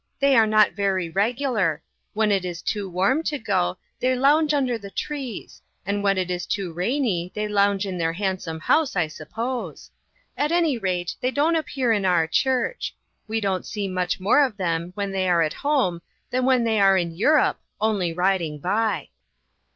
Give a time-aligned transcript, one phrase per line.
[0.19, 1.83] They are not very regular.
[2.15, 6.31] When it is too warm to go, they lounge under the trees, and when it
[6.31, 9.91] is too rainy they lounge in their handsome house, I suppose.
[10.35, 12.95] At any rate, they don't appear in our church.
[13.27, 16.79] We don't see much more of them when they are at home than when they
[16.79, 19.09] are in Europe, only riding by."